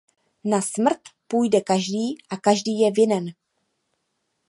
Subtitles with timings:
[0.43, 3.25] Na smrt půjde každý a každý je vinen.